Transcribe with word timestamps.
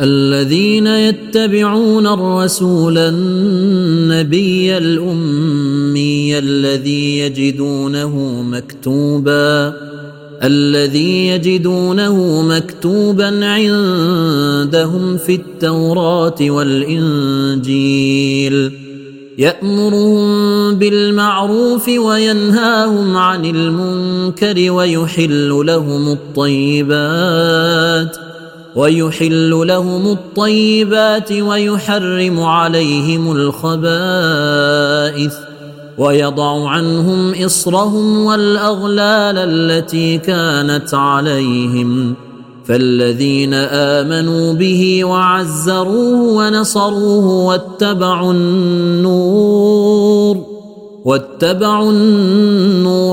الذين 0.00 0.86
يتبعون 0.86 2.06
الرسول 2.06 2.98
النبي 2.98 4.76
الأمي 4.76 6.38
الذي 6.38 7.18
يجدونه 7.18 8.42
مكتوبا 8.42 9.74
الذي 10.42 11.28
يجدونه 11.28 12.42
مكتوبا 12.42 13.46
عندهم 13.46 15.16
في 15.16 15.34
التوراة 15.34 16.36
والإنجيل. 16.40 17.82
يأمرهم 19.38 20.74
بالمعروف 20.74 21.88
وينهاهم 21.88 23.16
عن 23.16 23.44
المنكر 23.44 24.70
ويحل 24.70 25.62
لهم 25.66 26.12
الطيبات. 26.12 28.31
ويحل 28.76 29.50
لهم 29.50 30.12
الطيبات 30.12 31.32
ويحرم 31.32 32.40
عليهم 32.40 33.32
الخبائث 33.32 35.34
ويضع 35.98 36.68
عنهم 36.68 37.44
إصرهم 37.44 38.24
والأغلال 38.24 39.38
التي 39.38 40.18
كانت 40.18 40.94
عليهم 40.94 42.14
فالذين 42.64 43.54
آمنوا 43.54 44.52
به 44.52 45.04
وعزروه 45.04 46.20
ونصروه 46.20 47.26
واتبعوا 47.26 48.32
النور 48.32 49.72
واتبعوا 51.04 51.90
النور 51.90 52.91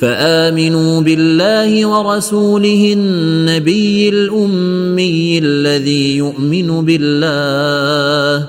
فآمنوا 0.00 1.00
بالله 1.00 1.86
ورسوله 1.86 2.92
النبي 2.92 4.08
الأمي 4.08 5.38
الذي 5.38 6.16
يؤمن 6.16 6.84
بالله 6.84 8.46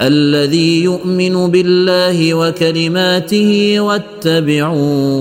الذي 0.00 0.82
يؤمن 0.82 1.50
بالله 1.50 2.34
وكلماته 2.34 3.80
واتبعوه 3.80 5.12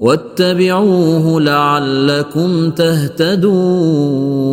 واتبعوه 0.00 1.40
لعلكم 1.40 2.70
تهتدون. 2.70 4.47